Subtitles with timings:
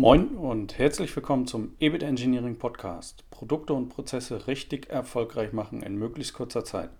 [0.00, 3.28] Moin und herzlich willkommen zum EBIT Engineering Podcast.
[3.32, 6.90] Produkte und Prozesse richtig erfolgreich machen in möglichst kurzer Zeit.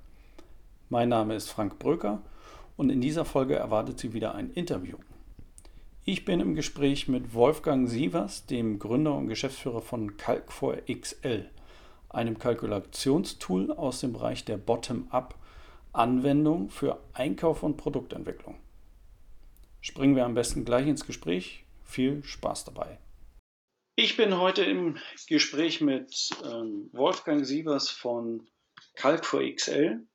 [0.88, 2.22] Mein Name ist Frank Bröker
[2.76, 4.96] und in dieser Folge erwartet Sie wieder ein Interview.
[6.06, 11.48] Ich bin im Gespräch mit Wolfgang Sievers, dem Gründer und Geschäftsführer von Calc4 XL,
[12.08, 18.56] einem Kalkulationstool aus dem Bereich der Bottom-up-Anwendung für Einkauf und Produktentwicklung.
[19.80, 22.98] Springen wir am besten gleich ins Gespräch viel Spaß dabei.
[23.96, 28.46] Ich bin heute im Gespräch mit ähm, Wolfgang Sievers von
[28.96, 30.06] Calc4XL.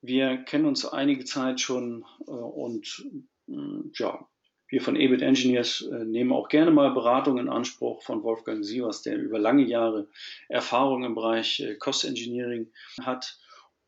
[0.00, 3.04] Wir kennen uns einige Zeit schon äh, und
[3.48, 3.52] äh,
[3.94, 4.28] ja,
[4.68, 9.02] wir von EBIT Engineers äh, nehmen auch gerne mal Beratung in Anspruch von Wolfgang Sievers,
[9.02, 10.08] der über lange Jahre
[10.48, 13.38] Erfahrung im Bereich äh, Cost Engineering hat.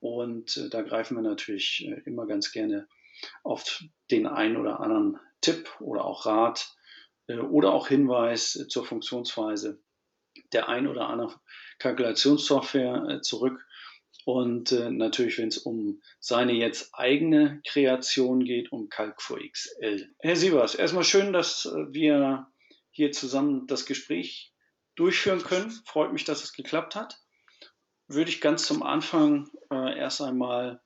[0.00, 2.88] Und äh, da greifen wir natürlich äh, immer ganz gerne
[3.44, 6.76] auf den einen oder anderen Tipp oder auch Rat
[7.26, 9.80] äh, oder auch Hinweis zur Funktionsweise
[10.52, 11.34] der ein oder anderen
[11.78, 13.66] Kalkulationssoftware äh, zurück.
[14.26, 20.14] Und äh, natürlich, wenn es um seine jetzt eigene Kreation geht, um Calc4 XL.
[20.18, 22.46] Herr Sievers, erstmal schön, dass wir
[22.90, 24.52] hier zusammen das Gespräch
[24.94, 25.70] durchführen können.
[25.86, 27.18] Freut mich, dass es geklappt hat.
[28.08, 30.82] Würde ich ganz zum Anfang äh, erst einmal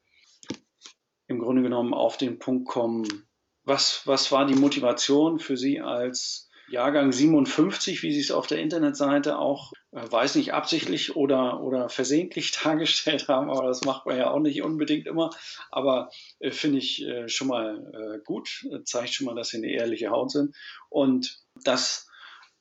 [1.26, 3.26] im Grunde genommen auf den Punkt kommen,
[3.64, 8.58] was, was war die Motivation für Sie als Jahrgang 57, wie Sie es auf der
[8.58, 14.16] Internetseite auch, äh, weiß nicht, absichtlich oder, oder versehentlich dargestellt haben, aber das macht man
[14.16, 15.30] ja auch nicht unbedingt immer.
[15.70, 19.70] Aber äh, finde ich äh, schon mal äh, gut, zeigt schon mal, dass Sie eine
[19.70, 20.54] ehrliche Haut sind.
[20.88, 22.08] Und das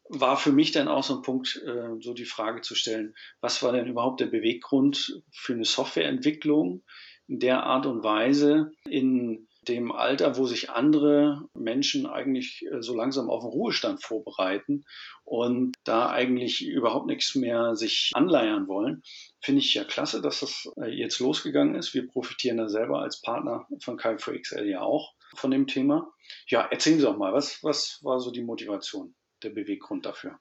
[0.09, 3.63] war für mich dann auch so ein Punkt, äh, so die Frage zu stellen, was
[3.63, 6.83] war denn überhaupt der Beweggrund für eine Softwareentwicklung
[7.27, 12.95] in der Art und Weise in dem Alter, wo sich andere Menschen eigentlich äh, so
[12.95, 14.85] langsam auf den Ruhestand vorbereiten
[15.23, 19.03] und da eigentlich überhaupt nichts mehr sich anleiern wollen,
[19.41, 21.93] finde ich ja klasse, dass das äh, jetzt losgegangen ist.
[21.93, 26.11] Wir profitieren da selber als Partner von Calc4XL ja auch von dem Thema.
[26.47, 30.39] Ja, erzählen Sie doch mal, was, was war so die Motivation, der Beweggrund dafür?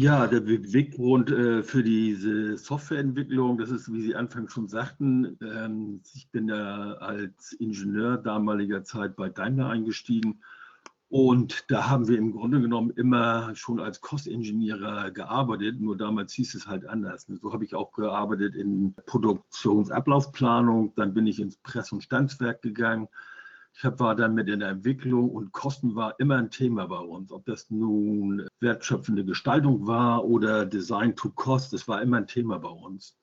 [0.00, 6.02] Ja, der Beweggrund äh, für diese Softwareentwicklung, das ist, wie Sie anfangs schon sagten, ähm,
[6.14, 10.40] ich bin ja als Ingenieur damaliger Zeit bei Daimler eingestiegen.
[11.08, 16.54] Und da haben wir im Grunde genommen immer schon als Kostingenieure gearbeitet, nur damals hieß
[16.54, 17.26] es halt anders.
[17.26, 23.08] So habe ich auch gearbeitet in Produktionsablaufplanung, dann bin ich ins Press- und Standswerk gegangen
[23.84, 27.30] war dann mit in der Entwicklung und Kosten war immer ein Thema bei uns.
[27.30, 32.58] Ob das nun wertschöpfende Gestaltung war oder Design to Cost, das war immer ein Thema
[32.58, 33.16] bei uns.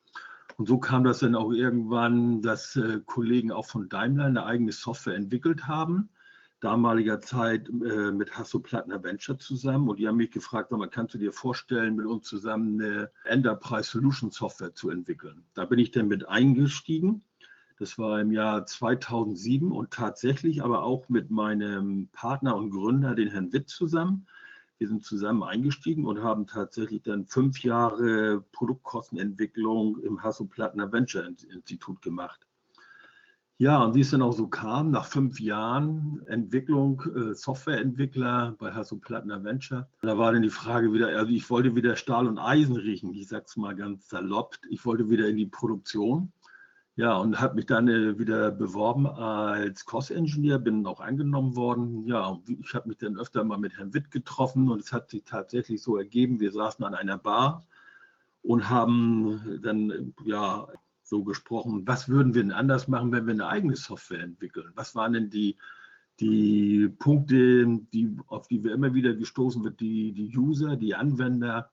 [0.58, 4.72] Und so kam das dann auch irgendwann, dass äh, Kollegen auch von Daimler eine eigene
[4.72, 6.10] Software entwickelt haben.
[6.62, 9.90] Damaliger Zeit äh, mit Hasso Plattner Venture zusammen.
[9.90, 13.90] Und die haben mich gefragt, man kannst du dir vorstellen, mit uns zusammen eine Enterprise
[13.92, 15.44] Solution Software zu entwickeln.
[15.54, 17.24] Da bin ich dann mit eingestiegen
[17.78, 23.30] das war im Jahr 2007 und tatsächlich aber auch mit meinem Partner und Gründer, den
[23.30, 24.28] Herrn Witt, zusammen.
[24.78, 32.02] Wir sind zusammen eingestiegen und haben tatsächlich dann fünf Jahre Produktkostenentwicklung im Hasso-Plattner Venture Institut
[32.02, 32.46] gemacht.
[33.58, 38.74] Ja, und wie es dann auch so kam, nach fünf Jahren Entwicklung, äh, Softwareentwickler bei
[38.74, 42.76] Hasso-Plattner Venture, da war dann die Frage wieder, also ich wollte wieder Stahl und Eisen
[42.76, 46.34] riechen, ich sag's mal ganz salopp, ich wollte wieder in die Produktion
[46.98, 52.06] ja, und habe mich dann äh, wieder beworben als Cost-Engineer, bin auch angenommen worden.
[52.08, 55.24] Ja, ich habe mich dann öfter mal mit Herrn Witt getroffen und es hat sich
[55.26, 57.66] tatsächlich so ergeben, wir saßen an einer Bar
[58.44, 60.68] und haben dann ja
[61.04, 64.72] so gesprochen, was würden wir denn anders machen, wenn wir eine eigene Software entwickeln?
[64.76, 65.58] Was waren denn die,
[66.22, 71.72] die Punkte, die, auf die wir immer wieder gestoßen wird, die, die User, die Anwender,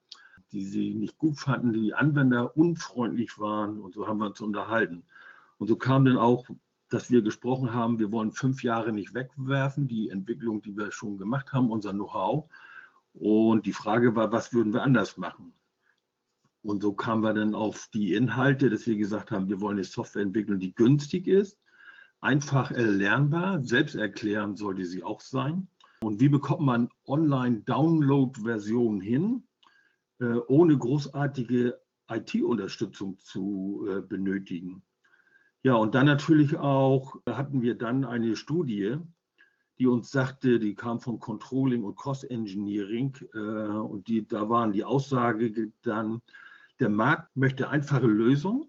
[0.51, 5.05] die sie nicht gut fanden, die Anwender unfreundlich waren und so haben wir uns unterhalten.
[5.63, 6.45] Und so kam dann auch,
[6.89, 11.19] dass wir gesprochen haben, wir wollen fünf Jahre nicht wegwerfen, die Entwicklung, die wir schon
[11.19, 12.51] gemacht haben, unser Know-how.
[13.15, 15.53] Und die Frage war, was würden wir anders machen?
[16.65, 19.85] Und so kamen wir dann auf die Inhalte, dass wir gesagt haben, wir wollen eine
[19.85, 21.61] Software entwickeln, die günstig ist,
[22.21, 25.69] einfach erlernbar, selbsterklärend sollte sie auch sein.
[26.01, 29.45] Und wie bekommt man Online-Download-Versionen hin,
[30.19, 31.79] äh, ohne großartige
[32.11, 34.83] IT-Unterstützung zu äh, benötigen.
[35.65, 38.97] Ja, und dann natürlich auch hatten wir dann eine Studie,
[39.79, 44.73] die uns sagte, die kam von Controlling und Cost Engineering äh, und die, da waren
[44.73, 46.21] die Aussage dann,
[46.81, 48.69] der Markt möchte einfache Lösungen.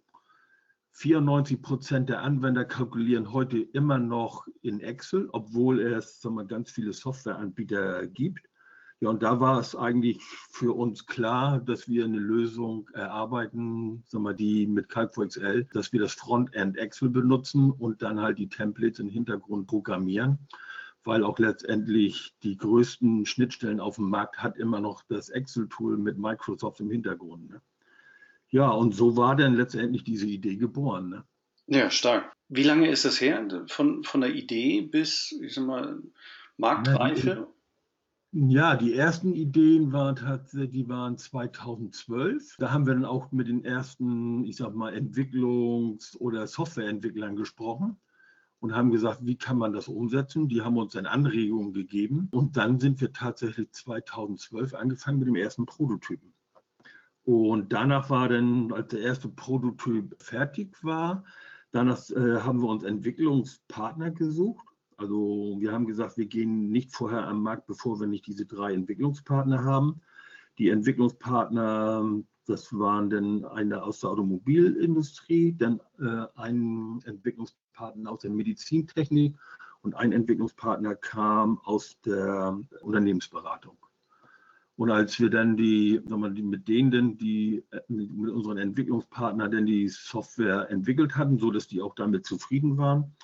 [0.91, 6.69] 94 Prozent der Anwender kalkulieren heute immer noch in Excel, obwohl es sagen wir, ganz
[6.69, 8.47] viele Softwareanbieter gibt.
[9.03, 14.23] Ja, und da war es eigentlich für uns klar, dass wir eine Lösung erarbeiten, sagen
[14.23, 18.99] wir, die mit Calc4XL, dass wir das Frontend Excel benutzen und dann halt die Templates
[18.99, 20.39] im Hintergrund programmieren,
[21.03, 26.17] weil auch letztendlich die größten Schnittstellen auf dem Markt hat immer noch das Excel-Tool mit
[26.17, 27.49] Microsoft im Hintergrund.
[27.49, 27.61] Ne?
[28.51, 31.09] Ja, und so war dann letztendlich diese Idee geboren.
[31.09, 31.25] Ne?
[31.67, 32.31] Ja, stark.
[32.47, 36.01] Wie lange ist das her, von, von der Idee bis, ich sag mal,
[36.55, 37.52] Marktreife?
[38.35, 42.55] Ja, die ersten Ideen waren tatsächlich, die waren 2012.
[42.57, 47.97] Da haben wir dann auch mit den ersten, ich sag mal, Entwicklungs- oder Softwareentwicklern gesprochen
[48.59, 50.47] und haben gesagt, wie kann man das umsetzen?
[50.47, 52.29] Die haben uns dann Anregungen gegeben.
[52.31, 56.33] Und dann sind wir tatsächlich 2012 angefangen mit dem ersten Prototypen.
[57.25, 61.23] Und danach war dann, als der erste Prototyp fertig war,
[61.71, 67.27] danach äh, haben wir uns Entwicklungspartner gesucht also wir haben gesagt, wir gehen nicht vorher
[67.27, 70.01] am Markt, bevor wir nicht diese drei Entwicklungspartner haben.
[70.57, 78.31] Die Entwicklungspartner, das waren dann eine aus der Automobilindustrie, dann äh, ein Entwicklungspartner aus der
[78.31, 79.35] Medizintechnik
[79.81, 83.77] und ein Entwicklungspartner kam aus der Unternehmensberatung.
[84.75, 90.69] Und als wir dann die, wir, mit denen, die mit unseren Entwicklungspartnern dann die Software
[90.71, 93.15] entwickelt hatten, so dass die auch damit zufrieden waren,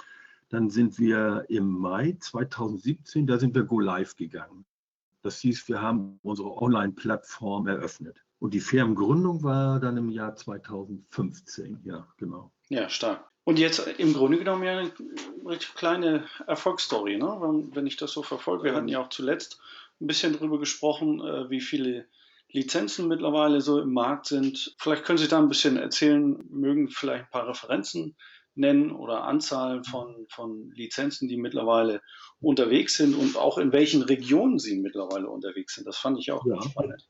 [0.49, 4.65] dann sind wir im Mai 2017, da sind wir Go Live gegangen.
[5.21, 8.17] Das hieß, wir haben unsere Online-Plattform eröffnet.
[8.39, 12.51] Und die Firmengründung war dann im Jahr 2015, ja, genau.
[12.69, 13.29] Ja, stark.
[13.43, 14.91] Und jetzt im Grunde genommen ja eine
[15.45, 17.67] richtig kleine Erfolgsstory, ne?
[17.73, 18.65] wenn ich das so verfolge.
[18.65, 19.59] Wir hatten ja auch zuletzt
[19.99, 22.05] ein bisschen darüber gesprochen, äh, wie viele
[22.51, 24.75] Lizenzen mittlerweile so im Markt sind.
[24.77, 28.15] Vielleicht können Sie da ein bisschen erzählen, mögen vielleicht ein paar Referenzen
[28.55, 32.01] nennen oder Anzahlen von, von Lizenzen, die mittlerweile
[32.39, 35.87] unterwegs sind und auch in welchen Regionen sie mittlerweile unterwegs sind.
[35.87, 36.61] Das fand ich auch ja.
[36.61, 37.07] spannend.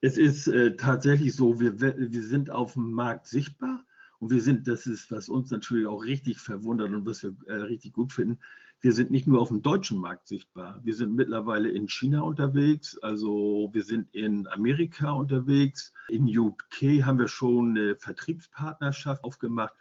[0.00, 3.84] Es ist äh, tatsächlich so, wir, wir sind auf dem Markt sichtbar
[4.20, 7.54] und wir sind, das ist, was uns natürlich auch richtig verwundert und was wir äh,
[7.54, 8.38] richtig gut finden,
[8.80, 12.96] wir sind nicht nur auf dem deutschen Markt sichtbar, wir sind mittlerweile in China unterwegs,
[12.98, 19.74] also wir sind in Amerika unterwegs, in UK haben wir schon eine Vertriebspartnerschaft aufgemacht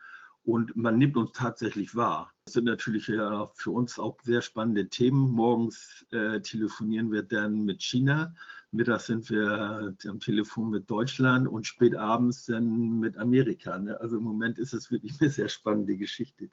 [0.48, 2.32] und man nimmt uns tatsächlich wahr.
[2.46, 5.30] Das sind natürlich ja für uns auch sehr spannende Themen.
[5.32, 8.34] Morgens äh, telefonieren wir dann mit China,
[8.72, 13.78] mittags sind wir am Telefon mit Deutschland und spät abends dann mit Amerika.
[13.78, 14.00] Ne?
[14.00, 16.50] Also im Moment ist es wirklich eine sehr spannende Geschichte,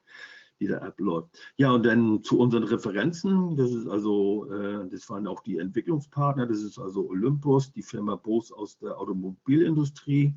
[0.59, 1.29] die da abläuft.
[1.55, 3.55] Ja, und dann zu unseren Referenzen.
[3.55, 6.45] Das ist also, äh, das waren auch die Entwicklungspartner.
[6.47, 10.35] Das ist also Olympus, die Firma Bose aus der Automobilindustrie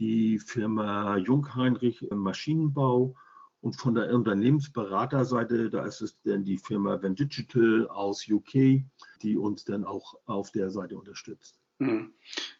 [0.00, 3.14] die Firma Jungheinrich im Maschinenbau
[3.60, 8.82] und von der Unternehmensberaterseite, da ist es dann die Firma Van Digital aus UK,
[9.22, 11.60] die uns dann auch auf der Seite unterstützt.
[11.78, 12.14] Mhm.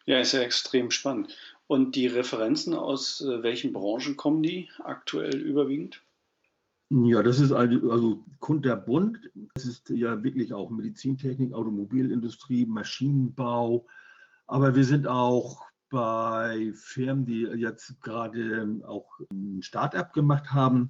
[0.05, 1.35] Ja, ist ja extrem spannend.
[1.65, 6.03] Und die Referenzen aus äh, welchen Branchen kommen die aktuell überwiegend?
[6.89, 9.31] Ja, das ist also, also kunterbund.
[9.53, 13.87] Das ist ja wirklich auch Medizintechnik, Automobilindustrie, Maschinenbau.
[14.45, 20.89] Aber wir sind auch bei Firmen, die jetzt gerade auch ein Start-up gemacht haben,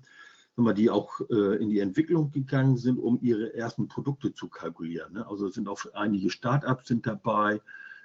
[0.57, 5.13] die auch äh, in die Entwicklung gegangen sind, um ihre ersten Produkte zu kalkulieren.
[5.13, 5.27] Ne?
[5.27, 7.61] Also sind auch einige Start-ups sind dabei.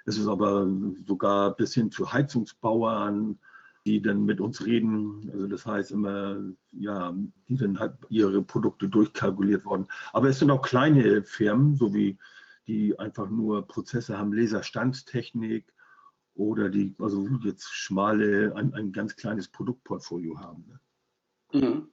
[0.06, 0.66] Es ist aber
[1.06, 3.38] sogar bis hin zu Heizungsbauern,
[3.84, 5.30] die dann mit uns reden.
[5.32, 6.38] Also das heißt immer,
[6.72, 7.14] ja,
[7.48, 9.86] die sind halt ihre Produkte durchkalkuliert worden.
[10.14, 12.16] Aber es sind auch kleine Firmen, so wie
[12.66, 15.75] die einfach nur Prozesse haben, Laserstandstechnik
[16.36, 20.64] oder die, also jetzt schmale, ein, ein ganz kleines Produktportfolio haben.
[21.52, 21.60] Ne?
[21.60, 21.88] Mhm.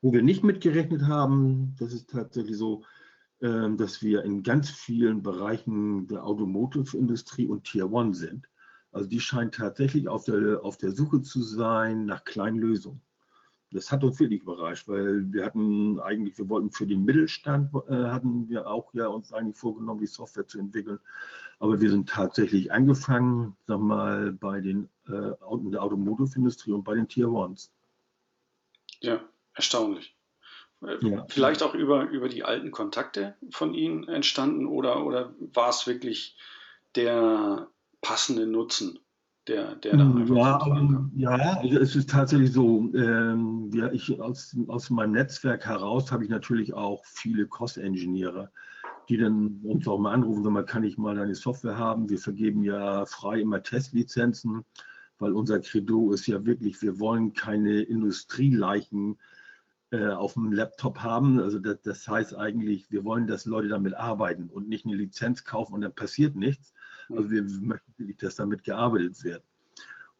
[0.00, 2.84] Wo wir nicht mitgerechnet haben, das ist tatsächlich so,
[3.40, 8.48] äh, dass wir in ganz vielen Bereichen der Automotive-Industrie und Tier One sind.
[8.92, 13.02] Also die scheint tatsächlich auf der, auf der Suche zu sein nach kleinen Lösungen
[13.70, 17.94] das hat uns wirklich überrascht, weil wir hatten eigentlich, wir wollten für den Mittelstand, äh,
[17.94, 20.98] hatten wir auch ja uns eigentlich vorgenommen, die Software zu entwickeln.
[21.58, 26.94] Aber wir sind tatsächlich angefangen, sag mal, bei den, äh, in der Automotive-Industrie und bei
[26.94, 27.72] den Tier Ones.
[29.00, 29.20] Ja,
[29.54, 30.16] erstaunlich.
[30.82, 31.26] Äh, ja.
[31.28, 36.36] Vielleicht auch über, über die alten Kontakte von Ihnen entstanden oder, oder war es wirklich
[36.94, 37.68] der
[38.00, 38.98] passende Nutzen?
[39.48, 44.20] Der, der da einfach ja, um, ja, also es ist tatsächlich so, ähm, ja, ich
[44.20, 48.50] aus, aus meinem Netzwerk heraus habe ich natürlich auch viele Cost-Engineere,
[49.08, 52.10] die dann uns auch mal anrufen, wenn man kann ich mal eine Software haben.
[52.10, 54.64] Wir vergeben ja frei immer Testlizenzen,
[55.18, 59.18] weil unser Credo ist ja wirklich, wir wollen keine Industrieleichen
[59.90, 61.40] äh, auf dem Laptop haben.
[61.40, 65.44] Also das, das, heißt eigentlich, wir wollen, dass Leute damit arbeiten und nicht eine Lizenz
[65.44, 66.74] kaufen und dann passiert nichts.
[67.10, 69.42] Also wir möchten wirklich, dass damit gearbeitet wird.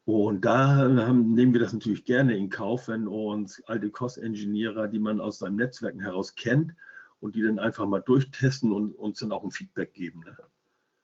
[0.05, 4.99] Und da haben, nehmen wir das natürlich gerne in Kauf, wenn uns alte Cost-Engineerer, die
[4.99, 6.73] man aus seinen Netzwerken heraus kennt,
[7.21, 10.21] und die dann einfach mal durchtesten und uns dann auch ein Feedback geben.
[10.21, 10.37] Ne?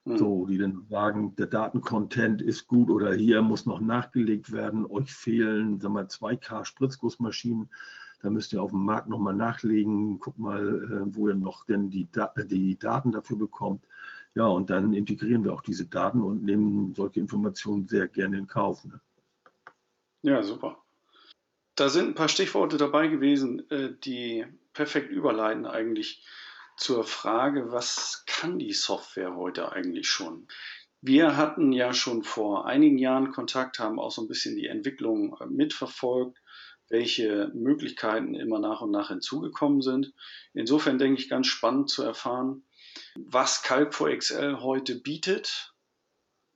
[0.06, 0.18] Mhm.
[0.18, 5.12] So, die dann sagen, der Datencontent ist gut oder hier muss noch nachgelegt werden, euch
[5.12, 7.68] fehlen, sagen wir, 2K Spritzgussmaschinen
[8.22, 11.90] da müsst ihr auf dem Markt nochmal nachlegen, guckt mal, äh, wo ihr noch denn
[11.90, 12.08] die,
[12.50, 13.84] die Daten dafür bekommt.
[14.36, 18.46] Ja, und dann integrieren wir auch diese Daten und nehmen solche Informationen sehr gerne in
[18.46, 18.84] Kauf.
[18.84, 19.00] Ne?
[20.20, 20.84] Ja, super.
[21.74, 26.26] Da sind ein paar Stichworte dabei gewesen, äh, die perfekt überleiten eigentlich
[26.76, 30.48] zur Frage, was kann die Software heute eigentlich schon?
[31.00, 35.34] Wir hatten ja schon vor einigen Jahren Kontakt, haben auch so ein bisschen die Entwicklung
[35.40, 36.42] äh, mitverfolgt
[36.88, 40.12] welche Möglichkeiten immer nach und nach hinzugekommen sind.
[40.54, 42.62] Insofern denke ich ganz spannend zu erfahren,
[43.18, 45.74] was Calc 4 XL heute bietet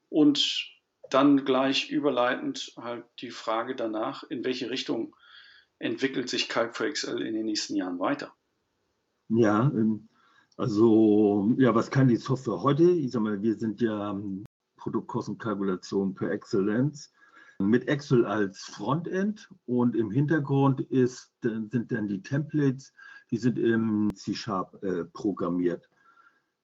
[0.09, 0.67] und
[1.11, 5.15] dann gleich überleitend halt die Frage danach, in welche Richtung
[5.79, 8.33] entwickelt sich Calc 4 XL in den nächsten Jahren weiter?
[9.29, 10.09] Ja, ähm,
[10.57, 12.91] also ja, was kann die Software heute?
[12.91, 14.45] Ich sag mal, wir sind ja ähm,
[14.77, 17.13] Produktkostenkalkulation per Exzellenz
[17.61, 22.93] mit Excel als Frontend und im Hintergrund ist, sind dann die Templates,
[23.31, 25.89] die sind im C-Sharp äh, programmiert.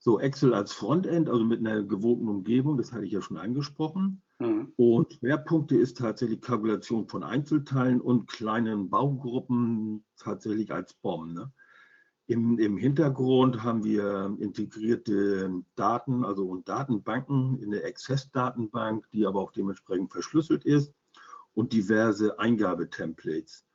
[0.06, 4.22] So, Excel als Frontend, also mit einer gewohnten Umgebung, das hatte ich ja schon angesprochen.
[4.38, 4.72] Mhm.
[4.76, 11.32] Und Schwerpunkte ist tatsächlich Kalkulation von Einzelteilen und kleinen Baugruppen tatsächlich als BOM.
[11.32, 11.52] Ne?
[12.28, 19.40] Im, Im, Hintergrund haben wir integrierte Daten, also und Datenbanken in der Access-Datenbank, die aber
[19.40, 20.94] auch dementsprechend verschlüsselt ist
[21.52, 23.66] und diverse Eingabetemplates.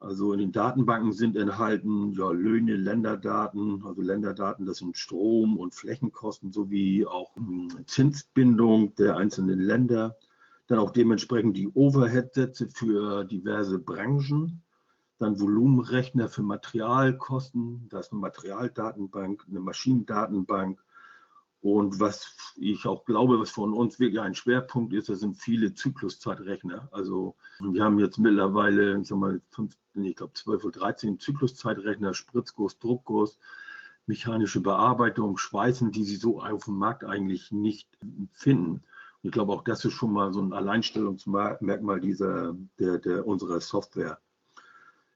[0.00, 5.74] Also in den Datenbanken sind enthalten ja, Löhne, Länderdaten, also Länderdaten, das sind Strom- und
[5.74, 10.16] Flächenkosten sowie auch hm, Zinsbindung der einzelnen Länder.
[10.66, 14.62] Dann auch dementsprechend die Overhead-Sätze für diverse Branchen
[15.20, 20.82] dann Volumenrechner für Materialkosten, da ist eine Materialdatenbank, eine Maschinendatenbank.
[21.60, 25.74] Und was ich auch glaube, was von uns wirklich ein Schwerpunkt ist, das sind viele
[25.74, 26.88] Zykluszeitrechner.
[26.90, 32.14] Also wir haben jetzt mittlerweile, ich sag mal, fünf, ich glaube 12 oder 13 Zykluszeitrechner,
[32.14, 33.38] Spritzguss, Druckguss,
[34.06, 37.88] mechanische Bearbeitung, Schweißen, die Sie so auf dem Markt eigentlich nicht
[38.32, 38.82] finden.
[39.22, 43.60] Und ich glaube, auch das ist schon mal so ein Alleinstellungsmerkmal dieser, der, der unserer
[43.60, 44.18] Software.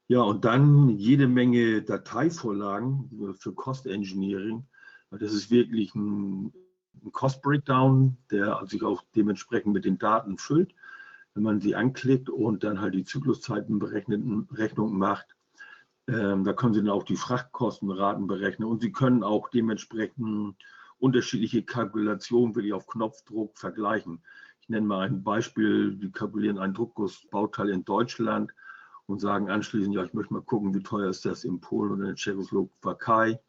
[0.07, 4.67] Ja, und dann jede Menge Dateivorlagen für Cost Engineering.
[5.11, 6.53] Das ist wirklich ein
[7.13, 10.75] Cost Breakdown, der sich auch dementsprechend mit den Daten füllt.
[11.35, 15.35] Wenn man sie anklickt und dann halt die Zykluszeitenberechnung macht,
[16.07, 20.57] ähm, da können Sie dann auch die Frachtkostenraten berechnen und Sie können auch dementsprechend
[20.99, 24.23] unterschiedliche Kalkulationen wirklich auf Knopfdruck vergleichen.
[24.61, 28.53] Ich nenne mal ein Beispiel, Sie kalkulieren ein Druckgussbauteil in Deutschland
[29.07, 32.11] und sagen anschließend, ja, ich möchte mal gucken, wie teuer ist das in Polen oder
[32.11, 33.41] in Tschechoslowakei,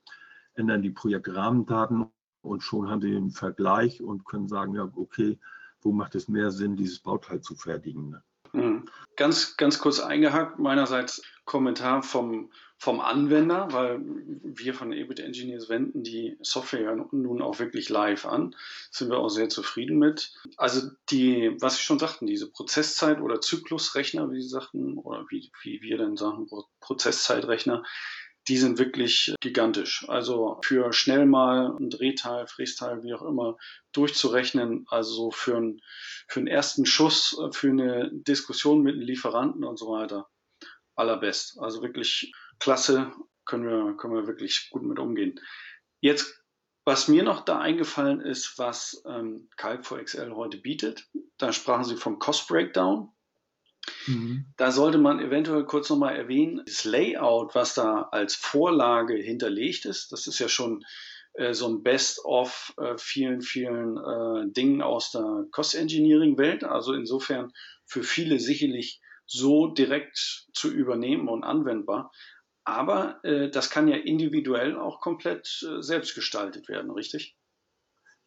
[0.56, 2.08] ändern die Projektrahmendaten
[2.42, 5.40] und schon haben sie den Vergleich und können sagen, ja, okay,
[5.86, 8.10] wo macht es mehr Sinn, dieses Bauteil zu fertigen.
[8.10, 8.24] Ne?
[8.54, 8.90] Mhm.
[9.16, 16.04] Ganz, ganz kurz eingehakt, meinerseits Kommentar vom, vom Anwender, weil wir von EBIT Engineers wenden
[16.04, 18.56] die Software nun auch wirklich live an.
[18.90, 20.34] Sind wir auch sehr zufrieden mit.
[20.58, 25.52] Also die, was Sie schon sagten, diese Prozesszeit oder Zyklusrechner, wie Sie sagten, oder wie,
[25.62, 26.48] wie wir denn sagen,
[26.82, 27.84] Prozesszeitrechner,
[28.48, 30.06] die sind wirklich gigantisch.
[30.08, 33.58] Also für schnell mal ein Drehteil, Frästeil, wie auch immer,
[33.92, 35.82] durchzurechnen, also für, ein,
[36.28, 40.30] für einen ersten Schuss, für eine Diskussion mit einem Lieferanten und so weiter,
[40.96, 41.58] allerbest.
[41.60, 43.12] Also wirklich klasse,
[43.46, 45.40] können wir, können wir wirklich gut mit umgehen.
[46.00, 46.40] Jetzt,
[46.84, 51.84] was mir noch da eingefallen ist, was ähm, Calc 4 XL heute bietet, da sprachen
[51.84, 53.10] Sie vom Cost Breakdown.
[54.08, 54.46] Mhm.
[54.58, 60.12] Da sollte man eventuell kurz nochmal erwähnen, das Layout, was da als Vorlage hinterlegt ist,
[60.12, 60.84] das ist ja schon
[61.34, 66.64] äh, so ein Best-of äh, vielen, vielen äh, Dingen aus der Cost-Engineering-Welt.
[66.64, 67.52] Also insofern
[67.86, 72.12] für viele sicherlich so direkt zu übernehmen und anwendbar.
[72.64, 77.36] Aber äh, das kann ja individuell auch komplett äh, selbst gestaltet werden, richtig?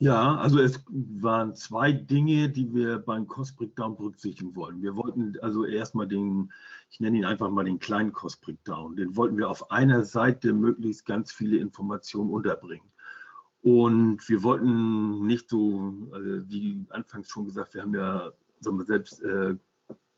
[0.00, 4.80] Ja, also es waren zwei Dinge, die wir beim Cost Breakdown berücksichtigen wollten.
[4.80, 6.52] Wir wollten also erstmal den,
[6.90, 10.52] ich nenne ihn einfach mal den kleinen Cost Breakdown, den wollten wir auf einer Seite
[10.52, 12.88] möglichst ganz viele Informationen unterbringen.
[13.62, 18.84] Und wir wollten nicht so, also wie anfangs schon gesagt, wir haben ja sagen wir,
[18.84, 19.56] selbst äh,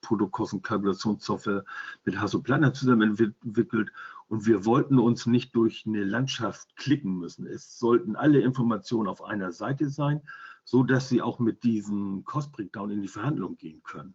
[0.02, 1.64] Produktkostenkalkulationssoftware
[2.04, 3.92] mit Hasso Plattner zusammen entwickelt
[4.28, 7.46] und wir wollten uns nicht durch eine Landschaft klicken müssen.
[7.46, 10.22] Es sollten alle Informationen auf einer Seite sein,
[10.64, 14.14] so dass Sie auch mit diesem Cost Breakdown in die Verhandlung gehen können.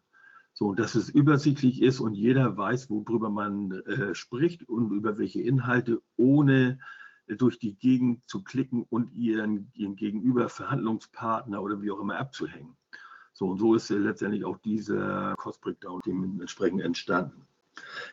[0.54, 5.42] So, dass es übersichtlich ist und jeder weiß, worüber man äh, spricht und über welche
[5.42, 6.80] Inhalte, ohne
[7.27, 12.18] äh, durch die Gegend zu klicken und ihren, ihren Gegenüber Verhandlungspartner oder wie auch immer
[12.18, 12.77] abzuhängen.
[13.36, 17.46] So und so ist letztendlich auch dieser Cost Breakdown dementsprechend entstanden.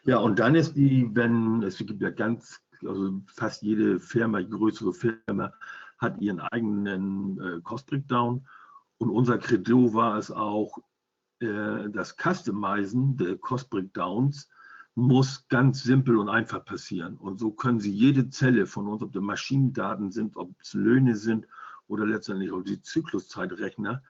[0.05, 4.93] Ja, und dann ist die, wenn es gibt ja ganz, also fast jede Firma, größere
[4.93, 5.53] Firma
[5.99, 8.45] hat ihren eigenen äh, Cost Breakdown.
[8.99, 10.79] Und unser Credo war es auch,
[11.39, 14.49] äh, das Customizen der Cost Breakdowns
[14.97, 17.17] muss ganz simpel und einfach passieren.
[17.17, 21.15] Und so können Sie jede Zelle von uns, ob das Maschinendaten sind, ob es Löhne
[21.15, 21.47] sind
[21.87, 24.03] oder letztendlich auch die Zykluszeitrechner,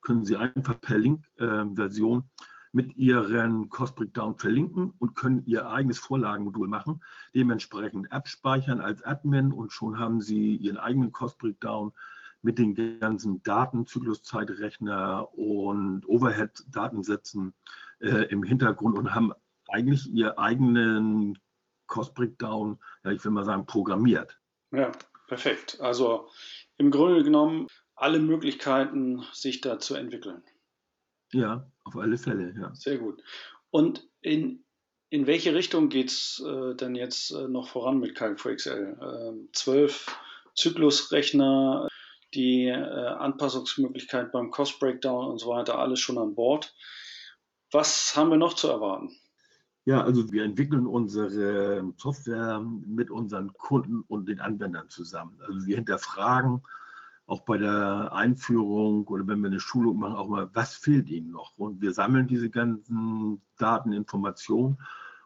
[0.00, 2.24] können Sie einfach per Link-Version
[2.72, 7.02] mit Ihren Cost Breakdown verlinken und können Ihr eigenes Vorlagenmodul machen,
[7.34, 11.92] dementsprechend abspeichern als Admin und schon haben Sie Ihren eigenen Cost Breakdown
[12.42, 17.54] mit den ganzen Daten, Zykluszeitrechner und Overhead-Datensätzen
[18.00, 19.32] äh, im Hintergrund und haben
[19.68, 21.38] eigentlich Ihren eigenen
[21.86, 24.38] Cost Breakdown, ja, ich will mal sagen, programmiert.
[24.70, 24.92] Ja,
[25.26, 25.80] perfekt.
[25.80, 26.28] Also
[26.76, 27.66] im Grunde genommen
[27.98, 30.42] alle Möglichkeiten, sich da zu entwickeln.
[31.32, 32.74] Ja, auf alle Fälle, ja.
[32.74, 33.22] Sehr gut.
[33.70, 34.64] Und in,
[35.10, 38.98] in welche Richtung geht es äh, denn jetzt äh, noch voran mit Calc 4 XL?
[39.00, 40.18] Ähm, zwölf
[40.54, 41.88] Zyklusrechner,
[42.34, 46.74] die äh, Anpassungsmöglichkeit beim Cost Breakdown und so weiter, alles schon an Bord.
[47.70, 49.14] Was haben wir noch zu erwarten?
[49.84, 55.40] Ja, also wir entwickeln unsere Software mit unseren Kunden und den Anwendern zusammen.
[55.46, 56.62] Also wir hinterfragen
[57.28, 61.30] auch bei der Einführung oder wenn wir eine Schulung machen, auch mal, was fehlt Ihnen
[61.30, 61.56] noch?
[61.58, 64.78] Und wir sammeln diese ganzen Daten, Informationen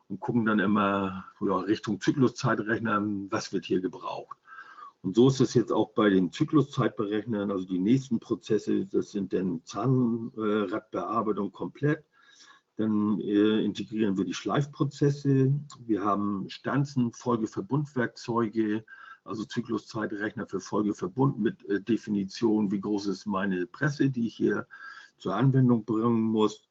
[0.09, 4.37] und gucken dann immer ja, Richtung Zykluszeitrechner, was wird hier gebraucht.
[5.03, 9.33] Und so ist es jetzt auch bei den Zykluszeitberechnern, also die nächsten Prozesse, das sind
[9.33, 12.05] dann Zahnradbearbeitung komplett.
[12.79, 15.53] Dann äh, integrieren wir die Schleifprozesse.
[15.79, 18.85] Wir haben Stanzen, Folgeverbundwerkzeuge,
[19.25, 24.67] also Zykluszeitrechner für Folgeverbund mit äh, Definition, wie groß ist meine Presse, die ich hier
[25.19, 26.69] zur Anwendung bringen muss.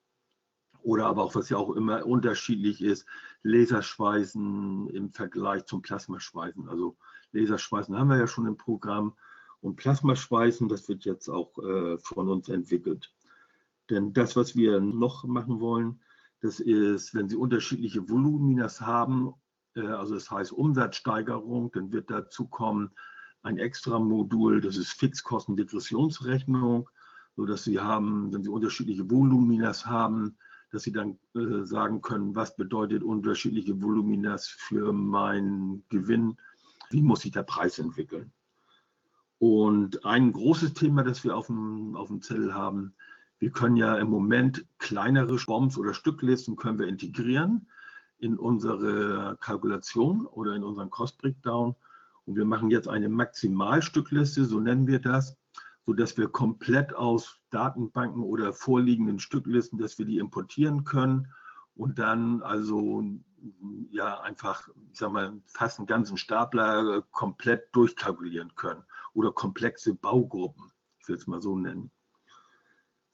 [0.83, 3.05] Oder aber auch, was ja auch immer unterschiedlich ist,
[3.43, 6.67] Laserschweißen im Vergleich zum Plasmaschweißen.
[6.67, 6.97] Also
[7.33, 9.15] Laserschweißen haben wir ja schon im Programm
[9.61, 13.13] und Plasmaschweißen, das wird jetzt auch äh, von uns entwickelt.
[13.89, 16.01] Denn das, was wir noch machen wollen,
[16.41, 19.35] das ist, wenn Sie unterschiedliche Voluminas haben
[19.75, 22.91] also das heißt Umsatzsteigerung, dann wird dazu kommen
[23.43, 26.89] ein extra Modul, das ist Fixkostendegressionsrechnung,
[27.36, 30.38] sodass Sie haben, wenn Sie unterschiedliche Voluminas haben,
[30.71, 36.38] dass Sie dann äh, sagen können, was bedeutet unterschiedliche Voluminas für meinen Gewinn,
[36.91, 38.31] wie muss sich der Preis entwickeln.
[39.39, 42.93] Und ein großes Thema, das wir auf dem, auf dem Zettel haben,
[43.39, 47.65] wir können ja im Moment kleinere Bombs oder Stücklisten können wir integrieren
[48.21, 51.75] in unsere Kalkulation oder in unseren Cost Breakdown.
[52.25, 55.36] Und wir machen jetzt eine Maximalstückliste, so nennen wir das,
[55.86, 61.34] sodass wir komplett aus Datenbanken oder vorliegenden Stücklisten, dass wir die importieren können
[61.75, 63.03] und dann also
[63.89, 70.71] ja einfach, ich sag mal, fast einen ganzen Stapler komplett durchkalkulieren können oder komplexe Baugruppen,
[70.99, 71.89] ich will es mal so nennen.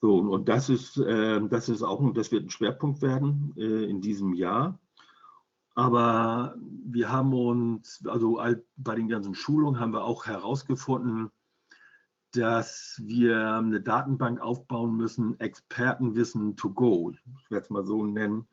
[0.01, 4.01] So, und das ist, äh, das ist auch, das wird ein Schwerpunkt werden äh, in
[4.01, 4.79] diesem Jahr.
[5.77, 6.55] Aber
[6.87, 8.41] wir haben uns, also
[8.77, 11.29] bei den ganzen Schulungen haben wir auch herausgefunden,
[12.31, 18.47] dass wir eine Datenbank aufbauen müssen, Expertenwissen to go, ich werde es mal so nennen.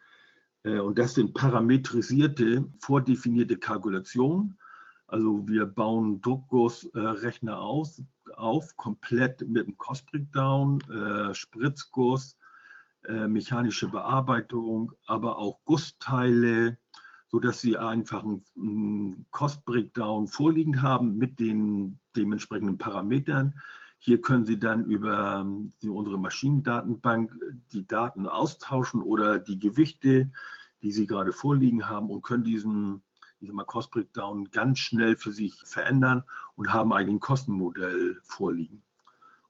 [0.65, 4.59] Äh, und das sind parametrisierte, vordefinierte Kalkulationen.
[5.07, 8.03] Also wir bauen Druckgussrechner aus,
[8.37, 12.37] auf, komplett mit einem Cost Breakdown, äh, Spritzguss,
[13.07, 16.77] äh, mechanische Bearbeitung, aber auch Gussteile,
[17.35, 23.61] sodass Sie einfach einen Cost Breakdown vorliegen haben mit den dementsprechenden Parametern.
[23.99, 27.33] Hier können Sie dann über ähm, unsere Maschinendatenbank
[27.73, 30.31] die Daten austauschen oder die Gewichte,
[30.85, 33.03] die Sie gerade vorliegen haben und können diesen
[33.67, 36.23] Cost Breakdown ganz schnell für sich verändern
[36.55, 38.85] und haben ein Kostenmodell vorliegen.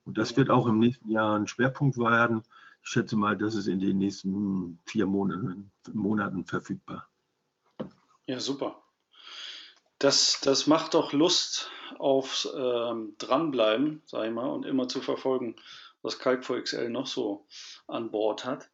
[0.05, 2.41] Und das wird auch im nächsten Jahr ein Schwerpunkt werden.
[2.81, 7.07] Ich schätze mal, das ist in den nächsten vier Monaten, Monaten verfügbar.
[8.27, 8.83] Ja, super.
[9.99, 15.55] Das, das macht doch Lust aufs ähm, Dranbleiben, sag ich mal, und immer zu verfolgen,
[16.01, 17.47] was Calc4XL noch so
[17.87, 18.69] an Bord hat.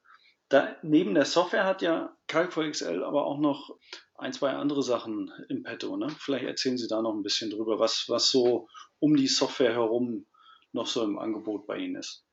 [0.49, 3.77] Da, neben der Software hat ja Calc4XL aber auch noch
[4.15, 5.95] ein, zwei andere Sachen im Petto.
[5.97, 6.09] Ne?
[6.09, 8.67] Vielleicht erzählen Sie da noch ein bisschen drüber, was, was so
[8.99, 10.25] um die Software herum
[10.71, 12.25] noch so im Angebot bei Ihnen ist.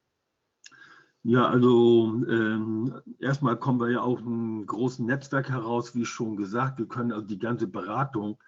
[1.28, 6.78] Ja, also ähm, erstmal kommen wir ja auch ein großes Netzwerk heraus, wie schon gesagt.
[6.78, 8.38] Wir können also die ganze Beratung,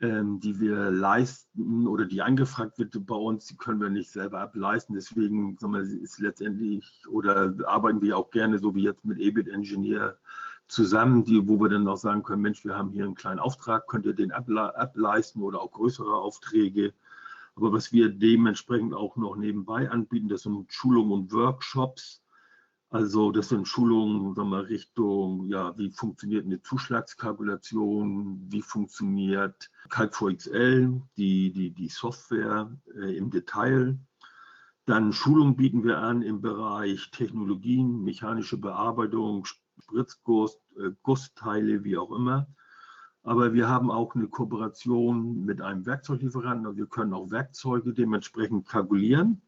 [0.00, 4.40] ähm, die wir leisten oder die angefragt wird bei uns, die können wir nicht selber
[4.40, 4.94] ableisten.
[4.94, 10.16] Deswegen wir, ist letztendlich oder arbeiten wir auch gerne so wie jetzt mit EBIT Engineer
[10.68, 13.88] zusammen, die, wo wir dann noch sagen können, Mensch, wir haben hier einen kleinen Auftrag,
[13.88, 16.94] könnt ihr den ableisten oder auch größere Aufträge.
[17.56, 22.22] Aber was wir dementsprechend auch noch nebenbei anbieten, das sind Schulungen und Workshops.
[22.90, 31.00] Also das sind Schulungen sagen wir, Richtung, ja, wie funktioniert eine Zuschlagskalkulation, wie funktioniert Calc4XL,
[31.16, 33.98] die, die, die Software äh, im Detail.
[34.84, 39.46] Dann Schulungen bieten wir an im Bereich Technologien, mechanische Bearbeitung,
[39.82, 42.46] Spritzguss, äh, Gussteile, wie auch immer.
[43.26, 46.64] Aber wir haben auch eine Kooperation mit einem Werkzeuglieferanten.
[46.64, 49.42] Also wir können auch Werkzeuge dementsprechend kalkulieren,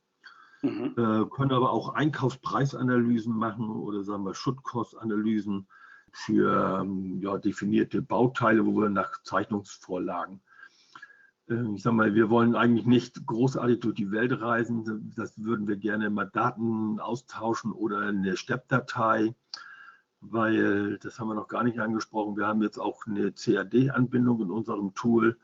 [0.63, 0.95] mhm.
[0.97, 5.69] äh, können aber auch Einkaufspreisanalysen machen oder sagen wir Schuttkostanalysen
[6.11, 10.41] für ähm, ja, definierte Bauteile, wo wir nach Zeichnungsvorlagen.
[11.49, 15.13] Äh, ich sage mal, wir wollen eigentlich nicht großartig durch die Welt reisen.
[15.15, 19.37] Das würden wir gerne mal Daten austauschen oder eine Steppdatei
[20.21, 22.37] weil das haben wir noch gar nicht angesprochen.
[22.37, 25.39] Wir haben jetzt auch eine CAD-Anbindung in unserem Tool,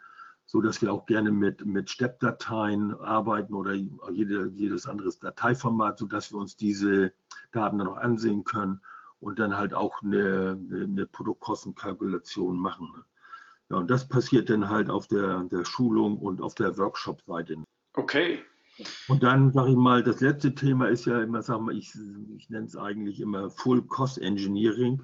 [0.47, 6.07] so dass wir auch gerne mit, mit Step-Dateien arbeiten oder jede, jedes anderes Dateiformat, so
[6.07, 7.13] dass wir uns diese
[7.53, 8.81] Daten dann auch ansehen können
[9.21, 13.05] und dann halt auch eine, eine Produktkostenkalkulation machen.
[13.71, 17.65] Ja, und das passiert dann halt auf der, der Schulung und auf der Workshop-Seite.
[17.95, 18.45] Okay,
[19.09, 21.93] und dann sage ich mal, das letzte Thema ist ja immer, sagen wir, ich,
[22.37, 25.03] ich nenne es eigentlich immer Full Cost Engineering,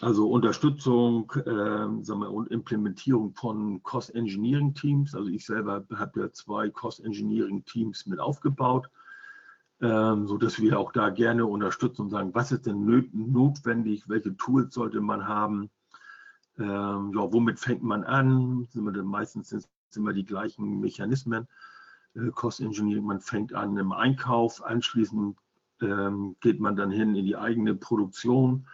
[0.00, 5.14] also Unterstützung äh, sagen wir, und Implementierung von Cost Engineering Teams.
[5.14, 8.90] Also ich selber habe ja zwei Cost Engineering Teams mit aufgebaut,
[9.80, 14.74] ähm, sodass wir auch da gerne unterstützen und sagen, was ist denn notwendig, welche Tools
[14.74, 15.70] sollte man haben,
[16.58, 19.66] ähm, ja, womit fängt man an, sind wir dann meistens sind,
[19.96, 21.46] wir die gleichen Mechanismen.
[22.14, 23.04] Äh, Cost Engineering.
[23.04, 25.36] Man fängt an im Einkauf, anschließend
[25.80, 28.66] ähm, geht man dann hin in die eigene Produktion.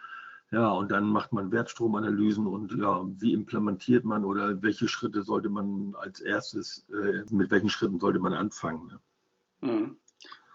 [0.51, 5.47] Ja, und dann macht man Wertstromanalysen und ja, wie implementiert man oder welche Schritte sollte
[5.47, 8.87] man als erstes, äh, mit welchen Schritten sollte man anfangen?
[8.87, 9.69] Ne?
[9.69, 9.97] Mhm.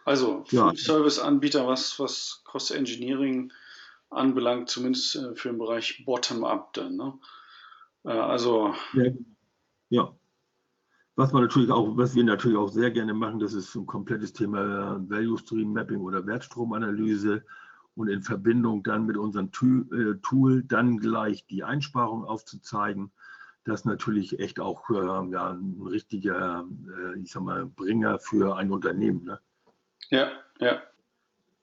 [0.05, 0.73] Also ja.
[0.77, 3.53] Service-Anbieter, was, was Cost Engineering
[4.11, 6.97] anbelangt, zumindest äh, für den Bereich Bottom-up dann.
[6.97, 7.19] Ne?
[8.05, 9.13] Äh, also ja.
[9.89, 10.15] ja.
[11.17, 14.35] Was man natürlich auch, was wir natürlich auch sehr gerne machen, das ist ein komplettes
[14.35, 17.43] Thema Value Stream Mapping oder Wertstromanalyse
[17.95, 23.11] und in Verbindung dann mit unserem äh, Tool dann gleich die Einsparung aufzuzeigen.
[23.65, 26.67] Das ist natürlich echt auch äh, ja, ein richtiger,
[27.15, 29.25] äh, ich sag mal, Bringer für ein Unternehmen.
[29.25, 29.41] Ne?
[30.11, 30.83] Ja, ja.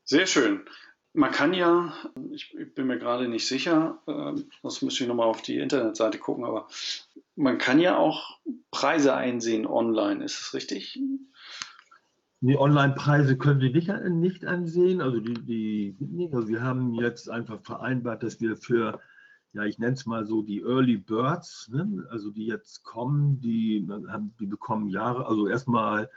[0.04, 0.66] Sehr schön.
[1.16, 1.94] Man kann ja,
[2.32, 4.00] ich, bin mir gerade nicht sicher,
[4.64, 6.68] das müsste ich nochmal auf die Internetseite gucken, aber
[7.36, 8.40] man kann ja auch
[8.72, 11.00] Preise einsehen online, ist das richtig?
[12.46, 15.02] Die Online-Preise können Sie nicht, nicht ansehen.
[15.02, 19.00] Also, die, die, also wir haben jetzt einfach vereinbart, dass wir für,
[19.54, 23.88] ja, ich nenne es mal so, die Early Birds, ne, also die jetzt kommen, die,
[24.42, 26.10] die bekommen Jahre, also erstmal ähm,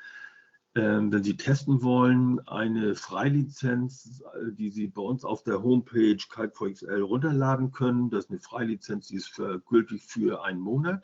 [0.77, 7.01] wenn Sie testen wollen, eine Freilizenz, äh, die Sie bei uns auf der Homepage Calc4XL
[7.01, 8.11] runterladen können.
[8.11, 11.03] Das ist eine Freilizenz, die ist für, gültig für einen Monat.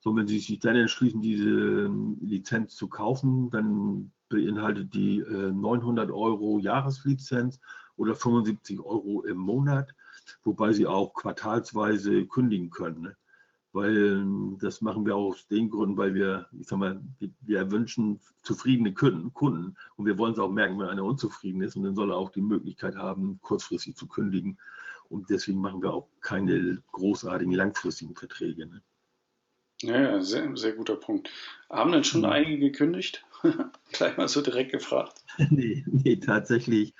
[0.00, 5.52] So, wenn Sie sich dann entschließen, diese ähm, Lizenz zu kaufen, dann beinhaltet die äh,
[5.52, 7.60] 900 Euro Jahreslizenz
[7.96, 9.94] oder 75 Euro im Monat,
[10.42, 13.14] wobei Sie auch quartalsweise kündigen können.
[13.72, 17.00] Weil ähm, das machen wir aus den Gründen, weil wir, ich sag mal,
[17.40, 21.84] wir wünschen zufriedene Kunden und wir wollen es auch merken, wenn einer unzufrieden ist und
[21.84, 24.58] dann soll er auch die Möglichkeit haben, kurzfristig zu kündigen.
[25.08, 28.66] Und deswegen machen wir auch keine großartigen langfristigen Verträge.
[28.66, 28.82] Ne?
[29.82, 31.28] Ja, sehr, sehr guter Punkt.
[31.68, 32.30] Haben denn schon ja.
[32.30, 33.24] einige gekündigt?
[33.92, 35.24] Gleich mal so direkt gefragt.
[35.50, 36.94] nee, nee, tatsächlich,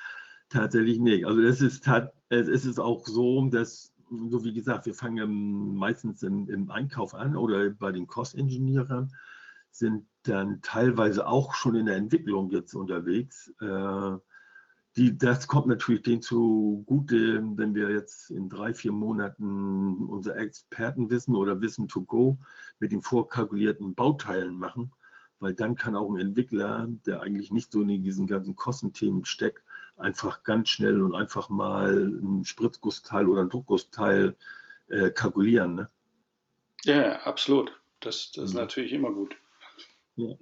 [0.49, 1.27] tatsächlich nicht.
[1.27, 1.89] Also es ist,
[2.29, 3.92] es ist auch so, dass
[4.29, 9.13] so wie gesagt, wir fangen meistens im, im Einkauf an oder bei den Cost-Engineerern,
[9.71, 13.53] sind dann teilweise auch schon in der Entwicklung jetzt unterwegs.
[13.61, 14.17] Äh,
[14.97, 21.35] die, das kommt natürlich denen zugute, wenn wir jetzt in drei, vier Monaten unser Expertenwissen
[21.35, 22.39] oder Wissen to go
[22.79, 24.93] mit den vorkalkulierten Bauteilen machen,
[25.41, 29.65] weil dann kann auch ein Entwickler, der eigentlich nicht so in diesen ganzen Kostenthemen steckt,
[29.97, 34.37] einfach ganz schnell und einfach mal ein Spritzgussteil oder ein Druckgussteil
[34.89, 35.75] äh, kalkulieren.
[35.75, 35.91] Ne?
[36.85, 37.73] Ja, absolut.
[38.01, 39.37] Das, das ist natürlich immer gut.
[40.17, 40.35] Ja.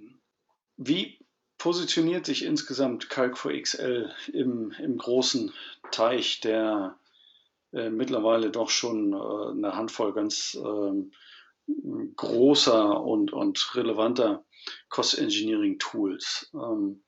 [0.77, 1.19] Wie
[1.57, 5.53] positioniert sich insgesamt Calc 4 XL im, im großen
[5.91, 6.97] Teich, der
[7.71, 11.03] äh, mittlerweile doch schon äh, eine Handvoll ganz äh,
[12.15, 14.43] großer und, und relevanter
[14.89, 16.49] Cost Engineering Tools.
[16.53, 17.03] Ähm,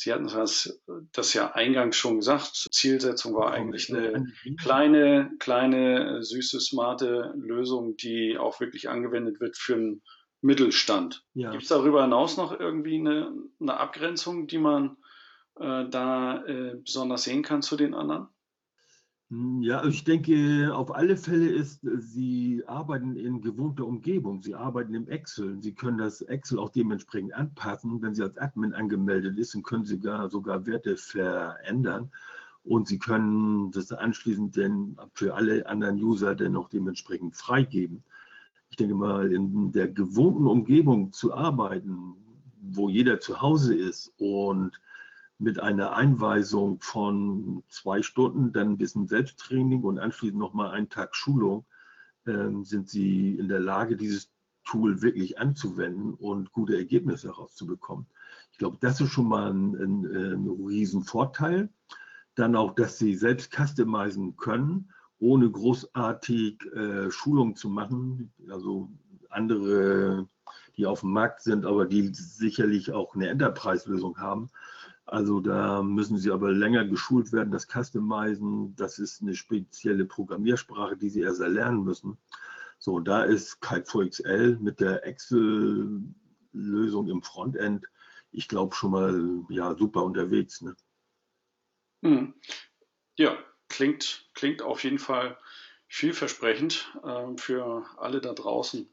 [0.00, 0.80] Sie hatten das,
[1.10, 2.68] das ja eingangs schon gesagt.
[2.70, 9.74] Zielsetzung war eigentlich eine kleine, kleine, süße, smarte Lösung, die auch wirklich angewendet wird für
[9.74, 10.02] einen
[10.40, 11.24] Mittelstand.
[11.34, 11.50] Ja.
[11.50, 14.98] Gibt es darüber hinaus noch irgendwie eine, eine Abgrenzung, die man
[15.58, 18.28] äh, da äh, besonders sehen kann zu den anderen?
[19.30, 24.40] Hm, ja, ich denke, auf alle Fälle ist, Sie arbeiten in gewohnter Umgebung.
[24.42, 25.60] Sie arbeiten im Excel.
[25.60, 28.00] Sie können das Excel auch dementsprechend anpassen.
[28.00, 32.10] Wenn Sie als Admin angemeldet ist, dann können Sie gar, sogar Werte verändern.
[32.64, 38.02] Und Sie können das anschließend dann für alle anderen User dann auch dementsprechend freigeben.
[38.70, 42.14] Ich denke mal, in der gewohnten Umgebung zu arbeiten,
[42.60, 44.80] wo jeder zu Hause ist und
[45.38, 51.14] mit einer Einweisung von zwei Stunden, dann ein bisschen Selbsttraining und anschließend nochmal einen Tag
[51.14, 51.64] Schulung,
[52.26, 54.30] ähm, sind Sie in der Lage, dieses
[54.64, 58.06] Tool wirklich anzuwenden und gute Ergebnisse herauszubekommen.
[58.52, 61.70] Ich glaube, das ist schon mal ein, ein, ein Riesenvorteil.
[62.34, 68.32] Dann auch, dass Sie selbst customizen können, ohne großartig äh, Schulung zu machen.
[68.50, 68.90] Also
[69.30, 70.28] andere,
[70.76, 74.50] die auf dem Markt sind, aber die sicherlich auch eine Enterprise-Lösung haben,
[75.10, 80.98] also da müssen Sie aber länger geschult werden, das Customizen, das ist eine spezielle Programmiersprache,
[80.98, 82.18] die Sie erst erlernen müssen.
[82.78, 87.86] So, da ist Kite4XL mit der Excel-Lösung im Frontend,
[88.32, 90.60] ich glaube schon mal ja super unterwegs.
[90.60, 90.76] Ne?
[92.02, 92.34] Hm.
[93.16, 95.38] Ja, klingt, klingt auf jeden Fall
[95.88, 98.86] vielversprechend äh, für alle da draußen,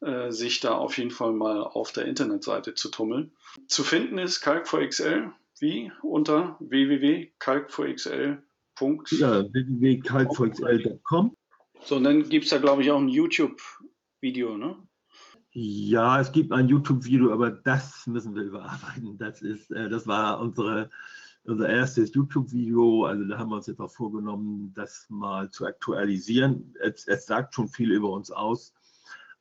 [0.00, 3.34] äh, sich da auf jeden Fall mal auf der Internetseite zu tummeln.
[3.66, 5.92] Zu finden ist Calc4XL wie?
[6.02, 8.42] Unter www.calc4xl.
[9.10, 11.36] Ja, www.calc4xl.com.
[11.84, 14.76] So, und dann gibt es da, glaube ich, auch ein YouTube-Video, ne?
[15.52, 19.16] Ja, es gibt ein YouTube-Video, aber das müssen wir überarbeiten.
[19.18, 20.90] Das ist, äh, das war unsere,
[21.44, 23.04] unser erstes YouTube-Video.
[23.04, 26.74] Also da haben wir uns jetzt auch vorgenommen, das mal zu aktualisieren.
[26.80, 28.74] Es, es sagt schon viel über uns aus,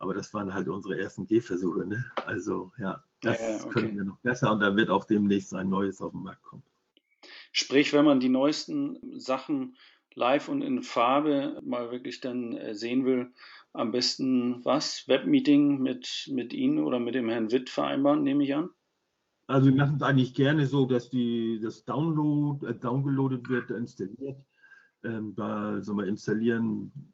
[0.03, 1.87] aber das waren halt unsere ersten Gehversuche.
[1.87, 2.05] Ne?
[2.25, 3.01] Also ja.
[3.21, 3.69] Das ja, okay.
[3.69, 6.63] können wir noch besser und da wird auch demnächst ein neues auf den Markt kommen.
[7.53, 9.77] Sprich, wenn man die neuesten Sachen
[10.13, 13.31] live und in Farbe mal wirklich dann äh, sehen will,
[13.71, 15.07] am besten was?
[15.07, 18.69] Webmeeting mit, mit Ihnen oder mit dem Herrn Witt vereinbaren, nehme ich an?
[19.47, 24.37] Also wir machen es eigentlich gerne so, dass die, das Download, äh, downgeloadet wird, installiert.
[25.05, 27.12] Ähm, da soll man installieren.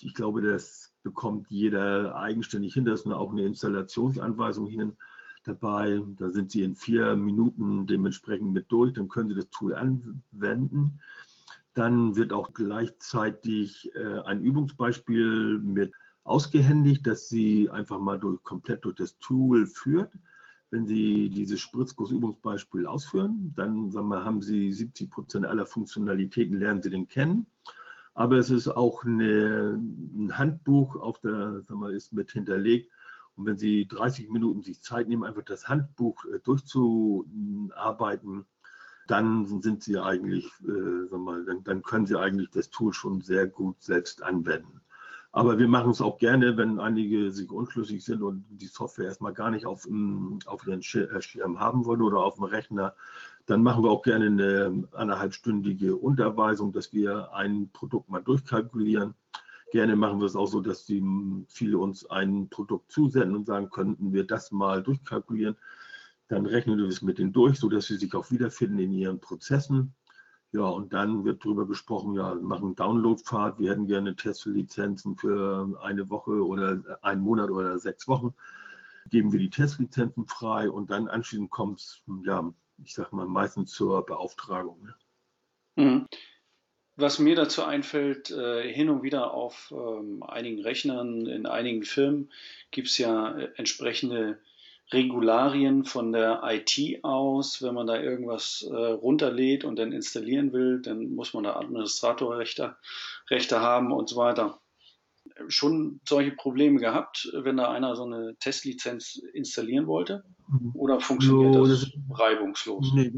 [0.00, 2.84] Ich glaube, das bekommt jeder eigenständig hin.
[2.84, 4.96] Da ist auch eine Installationsanweisung hin
[5.44, 6.02] dabei.
[6.18, 8.92] Da sind Sie in vier Minuten dementsprechend mit durch.
[8.92, 11.00] Dann können Sie das Tool anwenden.
[11.74, 15.92] Dann wird auch gleichzeitig äh, ein Übungsbeispiel mit
[16.24, 20.12] ausgehändigt, dass Sie einfach mal durch, komplett durch das Tool führt.
[20.70, 26.82] Wenn Sie dieses Spritzguss-Übungsbeispiel ausführen, dann sagen wir, haben Sie 70 Prozent aller Funktionalitäten, lernen
[26.82, 27.46] Sie den kennen.
[28.16, 32.90] Aber es ist auch eine, ein Handbuch, auf der, sagen wir, ist mit hinterlegt,
[33.36, 38.46] und wenn Sie 30 Minuten sich Zeit nehmen, einfach das Handbuch äh, durchzuarbeiten,
[39.06, 43.46] dann sind Sie eigentlich, äh, mal, dann, dann, können Sie eigentlich das Tool schon sehr
[43.46, 44.80] gut selbst anwenden.
[45.32, 49.34] Aber wir machen es auch gerne, wenn einige sich unschlüssig sind und die Software erstmal
[49.34, 49.86] gar nicht auf,
[50.46, 52.94] auf ihren äh, Schirm haben wollen oder auf dem Rechner.
[53.44, 59.14] Dann machen wir auch gerne eine eineinhalbstündige Unterweisung, dass wir ein Produkt mal durchkalkulieren
[59.72, 61.02] Gerne machen wir es auch so, dass die
[61.48, 65.56] viele uns ein Produkt zusenden und sagen, könnten wir das mal durchkalkulieren.
[66.28, 69.94] Dann rechnen wir es mit denen durch, sodass sie sich auch wiederfinden in ihren Prozessen.
[70.56, 76.08] Ja, und dann wird darüber gesprochen, ja, machen Downloadpfad, wir hätten gerne Testlizenzen für eine
[76.08, 78.32] Woche oder einen Monat oder sechs Wochen.
[79.10, 82.50] Geben wir die Testlizenzen frei und dann anschließend kommt es, ja,
[82.82, 84.82] ich sag mal, meistens zur Beauftragung.
[84.82, 85.84] Ne?
[85.84, 86.06] Mhm.
[86.96, 92.32] Was mir dazu einfällt, äh, hin und wieder auf ähm, einigen Rechnern, in einigen Firmen
[92.70, 94.38] gibt es ja äh, entsprechende
[94.92, 97.62] Regularien von der IT aus.
[97.62, 102.76] Wenn man da irgendwas äh, runterlädt und dann installieren will, dann muss man da Administratorrechte
[103.28, 104.60] Rechte haben und so weiter.
[105.48, 110.24] schon solche Probleme gehabt, wenn da einer so eine Testlizenz installieren wollte?
[110.74, 112.92] Oder funktioniert so, das, das, reibungslos?
[112.94, 113.12] Nee,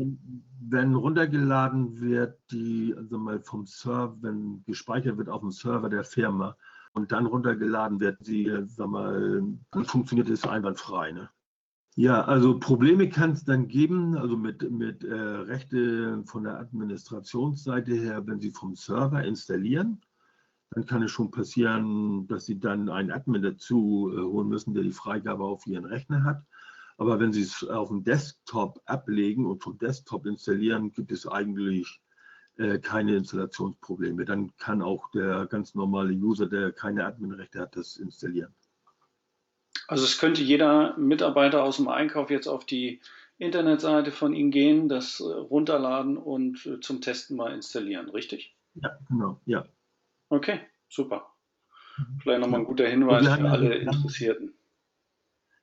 [0.70, 6.04] wenn, runtergeladen wird, die, also mal vom Server, wenn gespeichert wird auf dem Server der
[6.04, 6.56] Firma
[6.92, 11.12] und dann runtergeladen wird, die, sag mal, dann funktioniert es einwandfrei.
[11.12, 11.28] Ne?
[11.98, 17.92] Ja, also Probleme kann es dann geben, also mit, mit äh, Rechte von der Administrationsseite
[17.92, 20.00] her, wenn Sie vom Server installieren
[20.70, 24.82] dann kann es schon passieren, dass Sie dann einen Admin dazu äh, holen müssen, der
[24.82, 26.44] die Freigabe auf Ihren Rechner hat.
[26.98, 32.00] Aber wenn Sie es auf dem Desktop ablegen und vom Desktop installieren, gibt es eigentlich
[32.56, 34.24] äh, keine Installationsprobleme.
[34.24, 38.54] Dann kann auch der ganz normale User, der keine Adminrechte hat, das installieren.
[39.88, 43.00] Also es könnte jeder Mitarbeiter aus dem Einkauf jetzt auf die
[43.38, 48.54] Internetseite von Ihnen gehen, das äh, runterladen und zum Testen mal installieren, richtig?
[48.74, 49.64] Ja, genau, ja.
[50.28, 51.32] Okay, super.
[51.96, 52.20] Mhm.
[52.20, 54.54] Vielleicht nochmal ein guter Hinweis für alle Interessierten.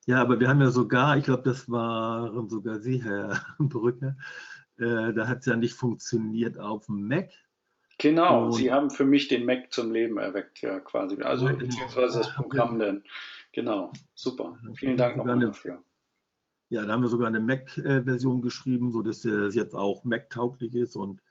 [0.06, 4.16] Ja, aber wir haben ja sogar, ich glaube, das waren sogar Sie, Herr Brücke,
[4.78, 7.30] äh, da hat es ja nicht funktioniert auf dem Mac.
[7.98, 11.22] Genau, Und Sie haben für mich den Mac zum Leben erweckt, ja quasi.
[11.22, 13.04] Also beziehungsweise das Programm denn.
[13.52, 14.58] Genau, super.
[14.74, 15.82] Vielen Dank nochmal dafür.
[16.68, 21.22] Ja, da haben wir sogar eine Mac-Version geschrieben, sodass es jetzt auch Mac-tauglich ist und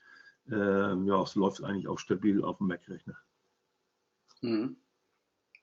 [0.50, 3.16] ähm, ja, es läuft eigentlich auch stabil auf dem Mac-Rechner.
[4.40, 4.76] Mhm.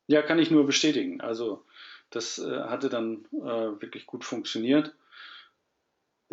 [0.07, 1.21] Ja, kann ich nur bestätigen.
[1.21, 1.65] Also
[2.09, 4.95] das äh, hatte dann äh, wirklich gut funktioniert.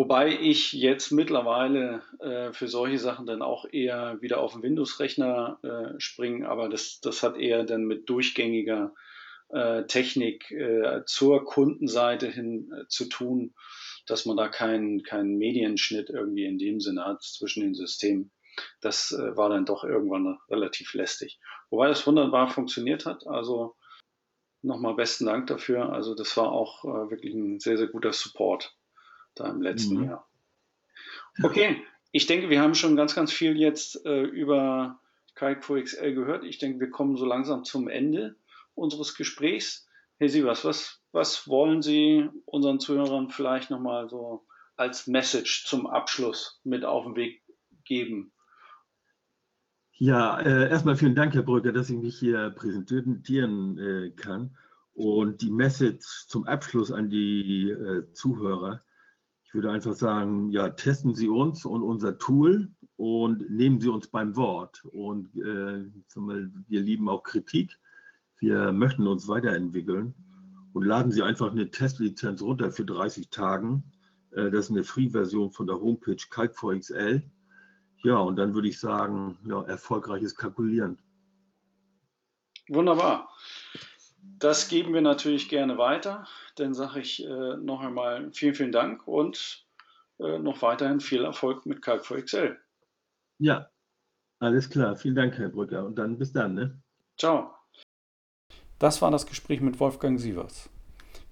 [0.01, 5.59] Wobei ich jetzt mittlerweile äh, für solche Sachen dann auch eher wieder auf den Windows-Rechner
[5.63, 8.95] äh, springe, aber das, das hat eher dann mit durchgängiger
[9.51, 13.53] äh, Technik äh, zur Kundenseite hin zu tun,
[14.07, 18.33] dass man da keinen keinen Medienschnitt irgendwie in dem Sinne hat zwischen den Systemen
[18.81, 21.39] das äh, war dann doch irgendwann relativ lästig.
[21.69, 23.27] Wobei das wunderbar funktioniert hat.
[23.27, 23.77] Also
[24.63, 25.93] nochmal besten Dank dafür.
[25.93, 28.75] Also das war auch äh, wirklich ein sehr, sehr guter Support
[29.35, 30.05] da im letzten mhm.
[30.05, 30.29] Jahr.
[31.43, 35.01] Okay, ich denke, wir haben schon ganz, ganz viel jetzt äh, über
[35.35, 36.45] Kite XL gehört.
[36.45, 38.37] Ich denke, wir kommen so langsam zum Ende
[38.75, 39.89] unseres Gesprächs.
[40.19, 44.45] Herr Sievers, was, was wollen Sie unseren Zuhörern vielleicht nochmal so
[44.77, 47.43] als Message zum Abschluss mit auf den Weg
[47.85, 48.33] geben?
[49.93, 54.57] Ja, äh, erstmal vielen Dank, Herr Brücker, dass ich mich hier präsentieren äh, kann.
[54.95, 58.83] Und die Message zum Abschluss an die äh, Zuhörer.
[59.51, 64.07] Ich würde einfach sagen, ja, testen Sie uns und unser Tool und nehmen Sie uns
[64.07, 64.85] beim Wort.
[64.93, 65.85] Und äh,
[66.69, 67.77] wir lieben auch Kritik.
[68.39, 70.15] Wir möchten uns weiterentwickeln
[70.73, 73.85] und laden Sie einfach eine Testlizenz runter für 30 Tagen.
[74.31, 77.23] Äh, das ist eine Free-Version von der Homepage Calc4XL
[78.03, 80.99] ja, und dann würde ich sagen, ja, erfolgreiches Kalkulieren.
[82.69, 83.29] Wunderbar.
[84.23, 86.27] Das geben wir natürlich gerne weiter.
[86.57, 89.67] Dann sage ich äh, noch einmal vielen, vielen Dank und
[90.19, 92.59] äh, noch weiterhin viel Erfolg mit Calc 4 XL.
[93.39, 93.69] Ja,
[94.39, 94.97] alles klar.
[94.97, 95.85] Vielen Dank, Herr Brücker.
[95.85, 96.55] Und dann bis dann.
[96.55, 96.81] Ne?
[97.19, 97.55] Ciao.
[98.79, 100.71] Das war das Gespräch mit Wolfgang Sievers.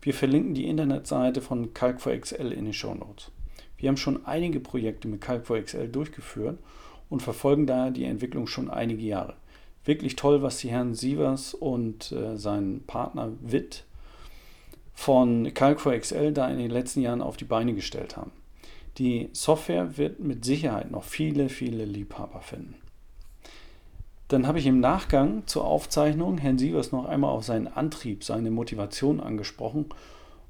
[0.03, 3.33] Wir verlinken die Internetseite von Calc 4 XL in den Show Notes.
[3.79, 6.59] Wir haben schon einige Projekte mit Calc4 XL durchgeführt
[7.09, 9.37] und verfolgen daher die Entwicklung schon einige Jahre.
[9.89, 13.87] Wirklich toll, was die Herren Sievers und äh, sein Partner Witt
[14.93, 18.33] von Calc4 XL da in den letzten Jahren auf die Beine gestellt haben.
[18.99, 22.75] Die Software wird mit Sicherheit noch viele, viele Liebhaber finden.
[24.29, 28.51] Dann habe ich im Nachgang zur Aufzeichnung Herrn Sievers noch einmal auf seinen Antrieb, seine
[28.51, 29.87] Motivation angesprochen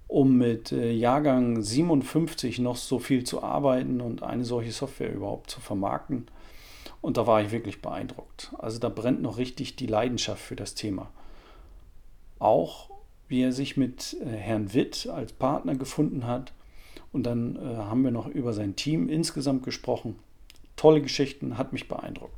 [0.08, 5.50] um mit äh, Jahrgang 57 noch so viel zu arbeiten und eine solche Software überhaupt
[5.50, 6.26] zu vermarkten.
[7.00, 8.52] Und da war ich wirklich beeindruckt.
[8.58, 11.10] Also da brennt noch richtig die Leidenschaft für das Thema.
[12.38, 12.90] Auch
[13.28, 16.52] wie er sich mit äh, Herrn Witt als Partner gefunden hat.
[17.12, 20.16] Und dann äh, haben wir noch über sein Team insgesamt gesprochen.
[20.76, 22.34] Tolle Geschichten, hat mich beeindruckt.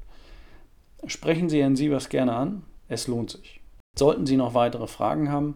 [1.06, 3.60] Sprechen Sie Herrn Sievers gerne an, es lohnt sich.
[3.98, 5.54] Sollten Sie noch weitere Fragen haben,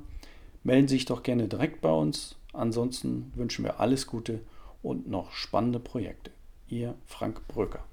[0.63, 2.37] melden Sie sich doch gerne direkt bei uns.
[2.53, 4.41] Ansonsten wünschen wir alles Gute
[4.83, 6.31] und noch spannende Projekte.
[6.69, 7.85] Ihr Frank Bröcker.